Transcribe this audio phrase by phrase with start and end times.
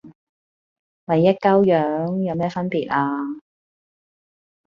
[1.05, 3.05] 咪一鳩樣，有咩分別呀